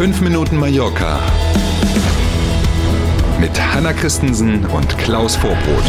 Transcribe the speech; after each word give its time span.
5 0.00 0.22
Minuten 0.22 0.56
Mallorca 0.56 1.20
mit 3.38 3.50
Hanna 3.60 3.92
Christensen 3.92 4.64
und 4.64 4.96
Klaus 4.96 5.36
Vorbrot. 5.36 5.84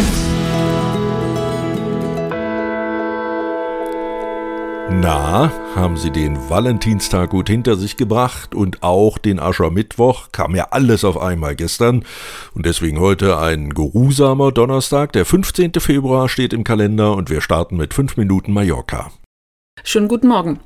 Na, 4.89 5.49
haben 5.75 5.95
Sie 5.95 6.11
den 6.11 6.37
Valentinstag 6.49 7.29
gut 7.29 7.47
hinter 7.47 7.77
sich 7.77 7.95
gebracht 7.95 8.53
und 8.53 8.83
auch 8.83 9.17
den 9.17 9.39
Aschermittwoch? 9.39 10.33
Kam 10.33 10.57
ja 10.57 10.67
alles 10.71 11.05
auf 11.05 11.17
einmal 11.17 11.55
gestern. 11.55 12.03
Und 12.53 12.65
deswegen 12.65 12.99
heute 12.99 13.37
ein 13.37 13.69
geruhsamer 13.69 14.51
Donnerstag. 14.51 15.13
Der 15.13 15.25
15. 15.25 15.71
Februar 15.77 16.27
steht 16.27 16.51
im 16.51 16.65
Kalender 16.65 17.15
und 17.15 17.29
wir 17.29 17.39
starten 17.39 17.77
mit 17.77 17.93
5 17.93 18.17
Minuten 18.17 18.51
Mallorca. 18.51 19.09
Schönen 19.85 20.09
guten 20.09 20.27
Morgen. 20.27 20.59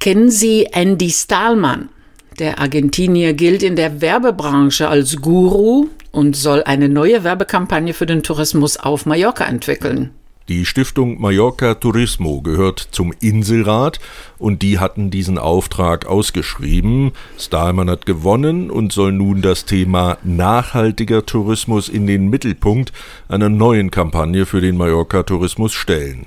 Kennen 0.00 0.32
Sie 0.32 0.64
Andy 0.72 1.10
Stahlmann? 1.10 1.90
Der 2.38 2.60
Argentinier 2.60 3.34
gilt 3.34 3.64
in 3.64 3.74
der 3.74 4.00
Werbebranche 4.00 4.88
als 4.88 5.16
Guru 5.16 5.88
und 6.12 6.36
soll 6.36 6.62
eine 6.62 6.88
neue 6.88 7.24
Werbekampagne 7.24 7.94
für 7.94 8.06
den 8.06 8.22
Tourismus 8.22 8.76
auf 8.76 9.06
Mallorca 9.06 9.44
entwickeln. 9.44 10.10
Die 10.48 10.64
Stiftung 10.64 11.20
Mallorca 11.20 11.74
Turismo 11.74 12.40
gehört 12.40 12.88
zum 12.92 13.12
Inselrat 13.20 13.98
und 14.38 14.62
die 14.62 14.78
hatten 14.78 15.10
diesen 15.10 15.36
Auftrag 15.36 16.06
ausgeschrieben. 16.06 17.10
Stahlmann 17.38 17.90
hat 17.90 18.06
gewonnen 18.06 18.70
und 18.70 18.92
soll 18.92 19.12
nun 19.12 19.42
das 19.42 19.64
Thema 19.64 20.16
nachhaltiger 20.22 21.26
Tourismus 21.26 21.88
in 21.88 22.06
den 22.06 22.28
Mittelpunkt 22.28 22.92
einer 23.28 23.48
neuen 23.48 23.90
Kampagne 23.90 24.46
für 24.46 24.60
den 24.60 24.76
Mallorca 24.76 25.24
Tourismus 25.24 25.74
stellen. 25.74 26.26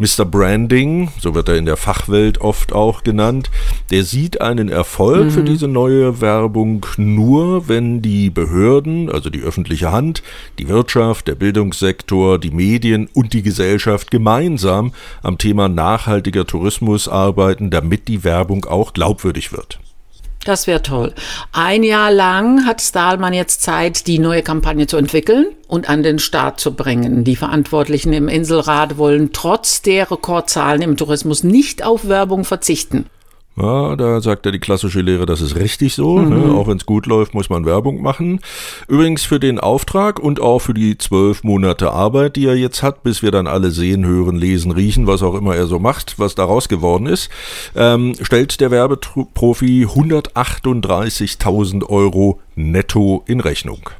Mr. 0.00 0.24
Branding, 0.24 1.10
so 1.18 1.34
wird 1.34 1.48
er 1.48 1.56
in 1.56 1.66
der 1.66 1.76
Fachwelt 1.76 2.40
oft 2.40 2.72
auch 2.72 3.02
genannt, 3.02 3.50
der 3.90 4.04
sieht 4.04 4.40
einen 4.40 4.68
Erfolg 4.68 5.24
mhm. 5.24 5.30
für 5.32 5.42
diese 5.42 5.66
neue 5.66 6.20
Werbung 6.20 6.86
nur, 6.96 7.68
wenn 7.68 8.00
die 8.00 8.30
Behörden, 8.30 9.10
also 9.10 9.28
die 9.28 9.42
öffentliche 9.42 9.90
Hand, 9.90 10.22
die 10.60 10.68
Wirtschaft, 10.68 11.26
der 11.26 11.34
Bildungssektor, 11.34 12.38
die 12.38 12.52
Medien 12.52 13.08
und 13.12 13.32
die 13.32 13.42
Gesellschaft 13.42 14.12
gemeinsam 14.12 14.92
am 15.24 15.36
Thema 15.36 15.68
nachhaltiger 15.68 16.46
Tourismus 16.46 17.08
arbeiten, 17.08 17.70
damit 17.70 18.06
die 18.06 18.22
Werbung 18.22 18.66
auch 18.66 18.92
glaubwürdig 18.92 19.50
wird. 19.50 19.80
Das 20.48 20.66
wäre 20.66 20.80
toll. 20.80 21.12
Ein 21.52 21.82
Jahr 21.82 22.10
lang 22.10 22.64
hat 22.64 22.80
Stahlmann 22.80 23.34
jetzt 23.34 23.60
Zeit, 23.60 24.06
die 24.06 24.18
neue 24.18 24.42
Kampagne 24.42 24.86
zu 24.86 24.96
entwickeln 24.96 25.48
und 25.66 25.90
an 25.90 26.02
den 26.02 26.18
Start 26.18 26.58
zu 26.58 26.72
bringen. 26.72 27.22
Die 27.22 27.36
Verantwortlichen 27.36 28.14
im 28.14 28.28
Inselrat 28.28 28.96
wollen 28.96 29.34
trotz 29.34 29.82
der 29.82 30.10
Rekordzahlen 30.10 30.80
im 30.80 30.96
Tourismus 30.96 31.44
nicht 31.44 31.84
auf 31.84 32.08
Werbung 32.08 32.46
verzichten. 32.46 33.04
Ja, 33.60 33.96
da 33.96 34.20
sagt 34.20 34.46
ja 34.46 34.52
die 34.52 34.60
klassische 34.60 35.00
Lehre, 35.00 35.26
das 35.26 35.40
ist 35.40 35.56
richtig 35.56 35.94
so. 35.94 36.20
Ne? 36.20 36.36
Mhm. 36.36 36.46
Ne? 36.46 36.54
Auch 36.54 36.68
wenn 36.68 36.76
es 36.76 36.86
gut 36.86 37.06
läuft, 37.06 37.34
muss 37.34 37.50
man 37.50 37.66
Werbung 37.66 38.00
machen. 38.00 38.40
Übrigens 38.86 39.24
für 39.24 39.40
den 39.40 39.58
Auftrag 39.58 40.20
und 40.20 40.40
auch 40.40 40.60
für 40.60 40.74
die 40.74 40.96
zwölf 40.96 41.42
Monate 41.42 41.90
Arbeit, 41.90 42.36
die 42.36 42.46
er 42.46 42.56
jetzt 42.56 42.82
hat, 42.84 43.02
bis 43.02 43.22
wir 43.22 43.32
dann 43.32 43.48
alle 43.48 43.72
sehen, 43.72 44.06
hören, 44.06 44.36
lesen, 44.36 44.70
riechen, 44.70 45.08
was 45.08 45.22
auch 45.22 45.34
immer 45.34 45.56
er 45.56 45.66
so 45.66 45.80
macht, 45.80 46.18
was 46.18 46.36
daraus 46.36 46.68
geworden 46.68 47.06
ist, 47.06 47.30
ähm, 47.74 48.14
stellt 48.20 48.60
der 48.60 48.70
Werbeprofi 48.70 49.86
138.000 49.86 51.84
Euro 51.88 52.40
netto 52.54 53.24
in 53.26 53.40
Rechnung. 53.40 53.90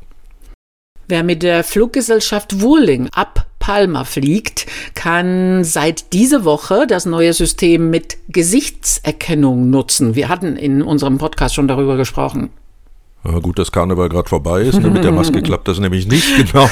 Wer 1.08 1.24
mit 1.24 1.42
der 1.42 1.64
Fluggesellschaft 1.64 2.60
Wuling 2.60 3.08
ab 3.12 3.47
Palma 3.68 4.04
fliegt, 4.04 4.64
kann 4.94 5.62
seit 5.62 6.14
dieser 6.14 6.46
Woche 6.46 6.86
das 6.86 7.04
neue 7.04 7.34
System 7.34 7.90
mit 7.90 8.16
Gesichtserkennung 8.28 9.68
nutzen. 9.68 10.14
Wir 10.14 10.30
hatten 10.30 10.56
in 10.56 10.80
unserem 10.80 11.18
Podcast 11.18 11.54
schon 11.54 11.68
darüber 11.68 11.98
gesprochen. 11.98 12.48
Ja, 13.24 13.38
gut, 13.40 13.58
dass 13.58 13.70
Karneval 13.70 14.08
gerade 14.08 14.26
vorbei 14.26 14.62
ist. 14.62 14.80
Ne? 14.80 14.88
Mit 14.88 15.04
der 15.04 15.12
Maske 15.12 15.42
klappt 15.42 15.68
das 15.68 15.80
nämlich 15.80 16.06
nicht 16.06 16.34
genau. 16.34 16.66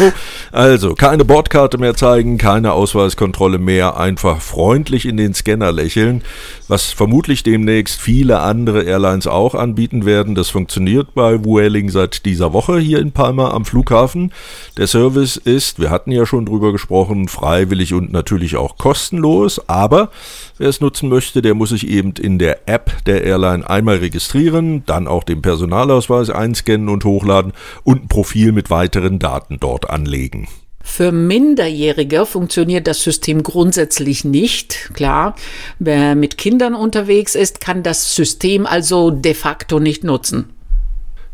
Also, 0.56 0.94
keine 0.94 1.26
Bordkarte 1.26 1.76
mehr 1.76 1.94
zeigen, 1.96 2.38
keine 2.38 2.72
Ausweiskontrolle 2.72 3.58
mehr, 3.58 3.98
einfach 4.00 4.40
freundlich 4.40 5.04
in 5.04 5.18
den 5.18 5.34
Scanner 5.34 5.70
lächeln, 5.70 6.22
was 6.66 6.92
vermutlich 6.94 7.42
demnächst 7.42 8.00
viele 8.00 8.40
andere 8.40 8.82
Airlines 8.84 9.26
auch 9.26 9.54
anbieten 9.54 10.06
werden. 10.06 10.34
Das 10.34 10.48
funktioniert 10.48 11.12
bei 11.14 11.44
Vueling 11.44 11.90
seit 11.90 12.24
dieser 12.24 12.54
Woche 12.54 12.78
hier 12.78 13.00
in 13.00 13.12
Palma 13.12 13.50
am 13.50 13.66
Flughafen. 13.66 14.32
Der 14.78 14.86
Service 14.86 15.36
ist, 15.36 15.78
wir 15.78 15.90
hatten 15.90 16.10
ja 16.10 16.24
schon 16.24 16.46
drüber 16.46 16.72
gesprochen, 16.72 17.28
freiwillig 17.28 17.92
und 17.92 18.10
natürlich 18.10 18.56
auch 18.56 18.78
kostenlos, 18.78 19.60
aber 19.68 20.08
wer 20.56 20.70
es 20.70 20.80
nutzen 20.80 21.10
möchte, 21.10 21.42
der 21.42 21.52
muss 21.52 21.68
sich 21.68 21.86
eben 21.86 22.12
in 22.12 22.38
der 22.38 22.66
App 22.66 23.04
der 23.04 23.24
Airline 23.24 23.68
einmal 23.68 23.96
registrieren, 23.96 24.84
dann 24.86 25.06
auch 25.06 25.24
den 25.24 25.42
Personalausweis 25.42 26.30
einscannen 26.30 26.88
und 26.88 27.04
hochladen 27.04 27.52
und 27.84 28.04
ein 28.04 28.08
Profil 28.08 28.52
mit 28.52 28.70
weiteren 28.70 29.18
Daten 29.18 29.58
dort 29.60 29.90
anlegen. 29.90 30.45
Für 30.88 31.12
Minderjährige 31.12 32.24
funktioniert 32.24 32.86
das 32.86 33.02
System 33.02 33.42
grundsätzlich 33.42 34.24
nicht. 34.24 34.90
Klar, 34.94 35.34
wer 35.78 36.14
mit 36.14 36.38
Kindern 36.38 36.74
unterwegs 36.74 37.34
ist, 37.34 37.60
kann 37.60 37.82
das 37.82 38.14
System 38.14 38.64
also 38.64 39.10
de 39.10 39.34
facto 39.34 39.78
nicht 39.78 40.04
nutzen. 40.04 40.54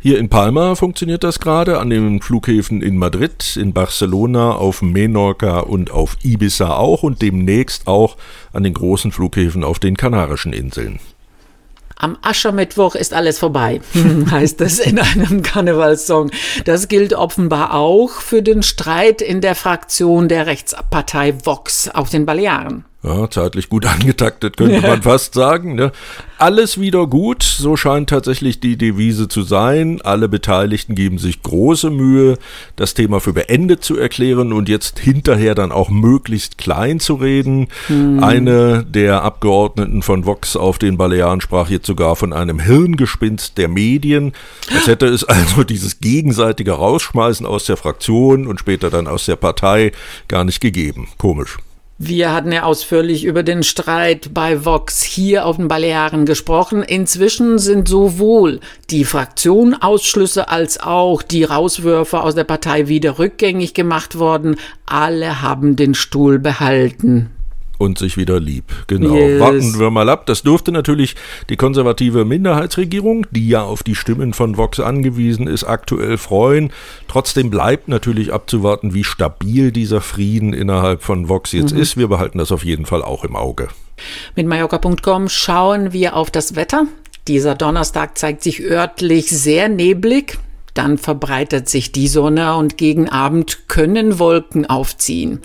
Hier 0.01 0.19
in 0.19 0.31
Palma 0.31 0.75
funktioniert 0.75 1.23
das 1.23 1.39
gerade, 1.39 1.79
an 1.79 1.91
den 1.91 2.21
Flughäfen 2.23 2.83
in 2.83 2.97
Madrid, 2.97 3.57
in 3.57 3.73
Barcelona, 3.73 4.53
auf 4.53 4.83
Menorca 4.83 5.61
und 5.61 5.93
auf 5.93 6.17
Ibiza 6.25 6.75
auch 6.75 7.05
und 7.05 7.23
demnächst 7.23 7.87
auch 7.87 8.17
an 8.53 8.65
den 8.65 8.75
großen 8.75 9.13
Flughäfen 9.13 9.63
auf 9.63 9.79
den 9.79 9.97
Kanarischen 9.97 10.55
Inseln. 10.55 10.99
Am 12.03 12.19
Aschermittwoch 12.21 12.97
ist 12.97 13.15
alles 13.15 13.39
vorbei, 13.39 13.81
heißt 14.31 14.61
es 14.63 14.81
in 14.81 14.99
einem 14.99 15.43
Karnevalssong. 15.45 16.33
Das 16.65 16.89
gilt 16.89 17.15
offenbar 17.15 17.75
auch 17.75 18.11
für 18.11 18.43
den 18.43 18.65
Streit 18.65 19.23
in 19.23 19.41
der 19.41 19.55
Fraktion 19.55 20.27
der 20.27 20.47
Rechtspartei 20.47 21.33
Vox 21.45 21.89
auf 21.89 22.11
den 22.11 22.27
Balearen. 22.27 22.85
Ja, 23.05 23.29
zeitlich 23.29 23.69
gut 23.69 23.85
angetaktet, 23.93 24.57
könnte 24.57 24.81
man 24.81 25.03
fast 25.03 25.35
sagen. 25.35 25.75
Ne? 25.75 25.91
Alles 26.39 26.81
wieder 26.81 27.07
gut, 27.07 27.43
so 27.43 27.77
scheint 27.77 28.11
tatsächlich 28.11 28.61
die 28.61 28.77
Devise 28.77 29.27
zu 29.27 29.43
sein. 29.43 30.01
Alle 30.03 30.29
Beteiligten 30.29 30.95
geben 30.95 31.19
sich 31.19 31.43
große 31.43 31.91
Mühe, 31.91 32.39
das 32.77 32.95
Thema 32.95 33.21
für 33.21 33.33
beendet 33.33 33.83
zu 33.83 33.97
erklären 33.97 34.53
und 34.53 34.69
jetzt 34.69 35.01
hinterher 35.01 35.57
dann 35.57 35.73
auch 35.73 35.91
möglichst 35.91 36.59
klein 36.59 37.01
zu 37.01 37.15
reden. 37.15 37.69
Hm. 37.89 38.23
Eine 38.23 38.85
der 38.85 39.23
Abgeordneten 39.23 40.03
von 40.03 40.25
Vox 40.25 40.57
auf 40.57 40.79
den 40.79 40.97
Balearen 40.97 41.41
sprach 41.41 41.71
jetzt 41.71 41.87
sogar 41.87 42.15
von 42.15 42.33
einem 42.33 42.61
Hirngespinst 42.61 43.59
der 43.59 43.69
Medien. 43.69 44.33
Als 44.73 44.87
hätte 44.87 45.07
es 45.07 45.25
also 45.25 45.65
dieses 45.65 45.99
gegenseitige 45.99 46.73
Rausschmeißen 46.73 47.47
aus 47.47 47.65
der 47.65 47.77
Fraktion 47.77 48.47
und 48.47 48.61
später 48.61 48.91
dann 48.91 49.09
aus 49.09 49.27
der 49.27 49.37
Partei 49.37 49.91
gar 50.29 50.45
nicht 50.45 50.61
gegeben. 50.61 51.09
Komisch. 51.19 51.59
Wir 52.05 52.33
hatten 52.33 52.51
ja 52.51 52.65
ausführlich 52.65 53.23
über 53.23 53.45
den 53.45 53.63
Streit 53.63 54.35
bei 54.35 54.65
Vox 54.65 55.05
hier 55.05 55.47
auf 55.47 55.57
den 55.57 55.69
Balearen 55.69 56.27
gesprochen. 56.27 56.83
Inzwischen 56.83 57.61
sind 57.61 57.87
sowohl 57.87 58.59
die 58.91 59.05
Fraktionausschlüsse 59.05 60.49
als 60.49 60.81
auch 60.81 61.23
die 61.23 61.45
Rauswürfe 61.45 62.21
aus 62.21 62.35
der 62.35 62.43
Partei 62.43 62.89
wieder 62.89 63.21
rückgängig 63.21 63.73
gemacht 63.73 64.19
worden. 64.19 64.57
Alle 64.85 65.43
haben 65.43 65.77
den 65.77 65.95
Stuhl 65.95 66.41
behalten 66.41 67.31
und 67.83 67.99
sich 67.99 68.17
wieder 68.17 68.39
lieb. 68.39 68.65
Genau. 68.87 69.15
Yes. 69.15 69.41
Warten 69.41 69.79
wir 69.81 69.91
mal 69.91 70.09
ab. 70.09 70.27
Das 70.27 70.43
durfte 70.43 70.71
natürlich 70.71 71.17
die 71.49 71.57
konservative 71.57 72.25
Minderheitsregierung, 72.25 73.27
die 73.33 73.49
ja 73.49 73.63
auf 73.63 73.83
die 73.83 73.97
Stimmen 73.97 74.33
von 74.33 74.57
Vox 74.57 74.79
angewiesen 74.79 75.49
ist, 75.49 75.65
aktuell 75.65 76.17
freuen. 76.17 76.73
Trotzdem 77.09 77.51
bleibt 77.51 77.89
natürlich 77.89 78.33
abzuwarten, 78.33 78.95
wie 78.95 79.03
stabil 79.03 79.73
dieser 79.73 80.01
Frieden 80.01 80.53
innerhalb 80.53 81.03
von 81.03 81.29
Vox 81.29 81.51
jetzt 81.53 81.75
mhm. 81.75 81.81
ist. 81.81 81.97
Wir 81.97 82.07
behalten 82.07 82.39
das 82.39 82.53
auf 82.53 82.65
jeden 82.65 82.87
Fall 82.87 83.03
auch 83.03 83.25
im 83.25 83.35
Auge. 83.35 83.69
Mit 84.37 84.47
Mallorca.com 84.47 85.29
schauen 85.29 85.93
wir 85.93 86.15
auf 86.15 86.31
das 86.31 86.55
Wetter. 86.55 86.87
Dieser 87.27 87.55
Donnerstag 87.55 88.17
zeigt 88.17 88.43
sich 88.43 88.63
örtlich 88.63 89.29
sehr 89.31 89.69
neblig. 89.69 90.39
Dann 90.75 90.99
verbreitet 90.99 91.69
sich 91.69 91.93
die 91.93 92.09
Sonne 92.09 92.57
und 92.57 92.79
gegen 92.79 93.09
Abend 93.09 93.69
können 93.69 94.19
Wolken 94.19 94.67
aufziehen. 94.67 95.41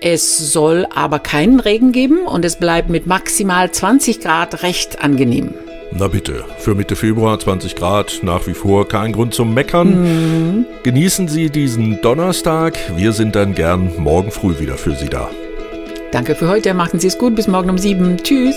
Es 0.00 0.52
soll 0.52 0.86
aber 0.94 1.18
keinen 1.20 1.60
Regen 1.60 1.92
geben 1.92 2.26
und 2.26 2.44
es 2.44 2.56
bleibt 2.56 2.90
mit 2.90 3.06
maximal 3.06 3.70
20 3.70 4.20
Grad 4.20 4.62
recht 4.62 5.02
angenehm. 5.02 5.54
Na 5.92 6.06
bitte, 6.06 6.44
für 6.58 6.74
Mitte 6.74 6.94
Februar 6.94 7.38
20 7.38 7.74
Grad, 7.74 8.20
nach 8.22 8.46
wie 8.46 8.54
vor 8.54 8.86
kein 8.86 9.12
Grund 9.12 9.34
zum 9.34 9.54
Meckern. 9.54 10.02
Mhm. 10.02 10.66
Genießen 10.84 11.26
Sie 11.26 11.50
diesen 11.50 12.00
Donnerstag. 12.00 12.78
Wir 12.96 13.12
sind 13.12 13.34
dann 13.34 13.54
gern 13.54 13.92
morgen 13.98 14.30
früh 14.30 14.58
wieder 14.60 14.76
für 14.76 14.94
Sie 14.94 15.08
da. 15.08 15.28
Danke 16.12 16.34
für 16.34 16.48
heute, 16.48 16.74
machen 16.74 17.00
Sie 17.00 17.08
es 17.08 17.18
gut, 17.18 17.34
bis 17.34 17.48
morgen 17.48 17.70
um 17.70 17.78
sieben. 17.78 18.16
Tschüss. 18.18 18.56